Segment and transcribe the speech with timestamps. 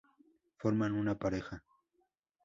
[0.57, 1.63] Forman una pareja.